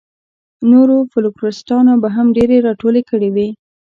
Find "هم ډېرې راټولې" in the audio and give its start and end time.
2.15-3.01